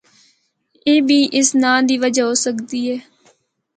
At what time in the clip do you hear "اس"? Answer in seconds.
1.37-1.47